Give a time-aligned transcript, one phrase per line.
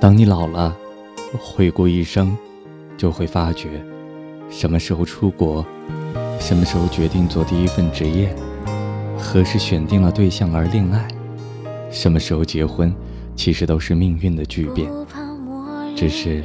[0.00, 0.76] 当你老了，
[1.40, 2.36] 回顾一生，
[2.96, 3.84] 就会发觉，
[4.48, 5.66] 什么时候出国，
[6.38, 8.32] 什么时候决定做第一份职业，
[9.18, 11.08] 何时选定了对象而恋爱，
[11.90, 12.94] 什么时候结婚，
[13.34, 14.88] 其实都是命运的巨变。
[15.96, 16.44] 只是，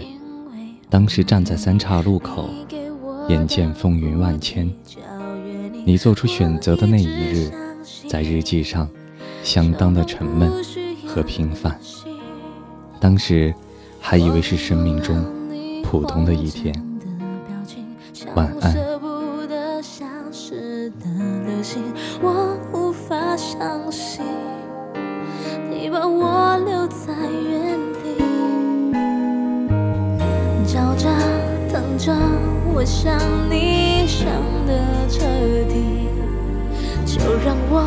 [0.90, 2.50] 当时站在三岔路口，
[3.30, 4.68] 眼见风云万千，
[5.86, 7.52] 你做出选择的那一日，
[8.10, 8.90] 在日记上，
[9.44, 10.52] 相当的沉闷
[11.06, 11.80] 和平凡。
[13.04, 13.54] 当时
[14.00, 15.14] 还以为是生命中
[15.84, 16.74] 普通的一天。
[18.34, 18.74] 晚安。
[22.22, 24.24] 我无法相信
[25.70, 27.14] 你把我留在
[27.50, 28.16] 原地，
[30.66, 31.10] 叫着
[31.74, 32.16] 等着，
[32.74, 34.26] 我想你想
[34.66, 34.80] 的
[35.10, 35.26] 彻
[35.68, 36.08] 底，
[37.06, 37.84] 就让我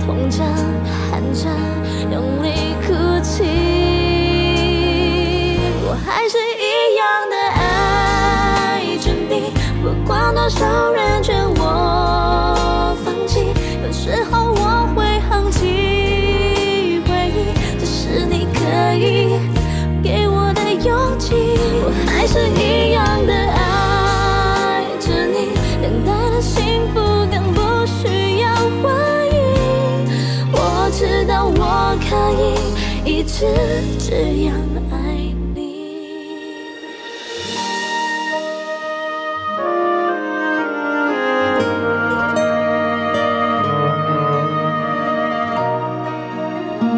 [0.00, 0.42] 痛着
[1.10, 1.44] 喊着
[22.20, 28.92] 还是一样的爱着你，等待的幸福更不需要怀
[29.26, 29.34] 疑。
[30.52, 33.46] 我知道我可以一直
[33.98, 34.54] 这样
[34.90, 34.94] 爱。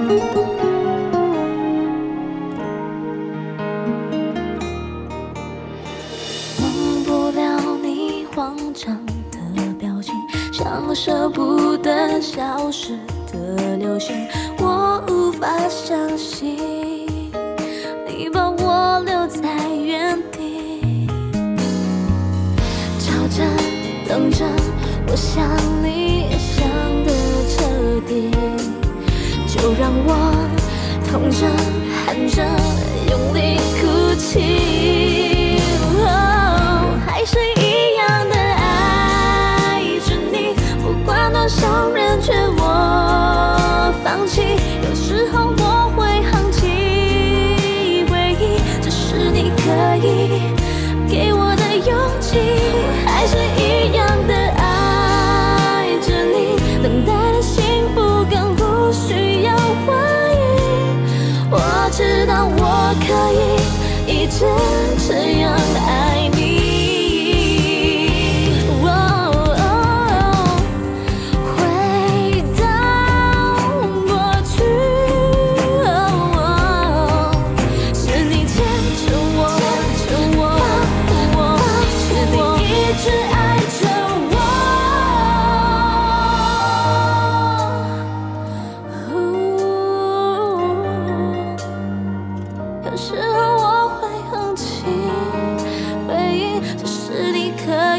[0.08, 0.41] 你
[8.74, 8.98] 长
[9.30, 10.14] 的表情，
[10.52, 12.98] 像舍不得消失
[13.30, 14.14] 的流星。
[14.58, 16.56] 我无法相信
[18.06, 21.06] 你把我留在原地，
[22.98, 23.44] 吵着
[24.08, 24.44] 等着，
[25.06, 25.44] 我想
[25.82, 26.66] 你想
[27.04, 27.12] 的
[27.48, 27.64] 彻
[28.06, 28.30] 底，
[29.46, 30.10] 就让我
[31.10, 31.46] 痛着
[32.06, 32.42] 喊着
[33.10, 34.81] 用力哭泣。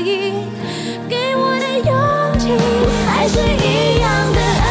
[0.04, 0.34] 你
[1.08, 1.92] 给我的勇
[2.38, 2.44] 气。
[3.08, 4.68] 还是一样的爱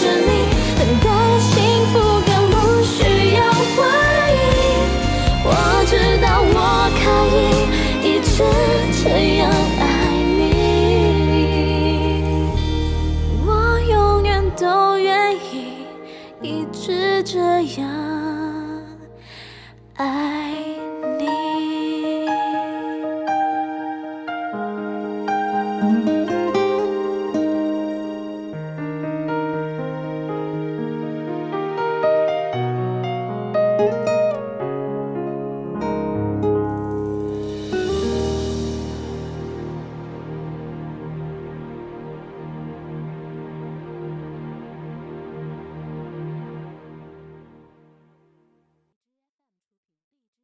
[0.00, 0.30] 着你，
[0.78, 1.06] 等待
[1.40, 1.50] 幸
[1.92, 1.94] 福
[2.26, 2.54] 更不
[2.84, 2.96] 需
[3.34, 3.40] 要
[3.72, 3.76] 怀
[4.32, 4.34] 疑。
[5.44, 5.48] 我
[5.86, 6.56] 知道我
[7.00, 7.02] 可
[7.32, 7.36] 以
[8.06, 8.34] 一直
[9.02, 9.04] 这
[9.38, 9.40] 样
[9.80, 9.82] 爱
[10.36, 10.44] 你，
[13.46, 13.48] 我
[13.88, 15.86] 永远都愿意
[16.42, 17.38] 一直这
[17.80, 17.88] 样。
[19.94, 20.45] 爱